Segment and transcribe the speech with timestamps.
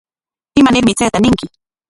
[0.59, 1.45] ¿Imanarmi chayta ñinki?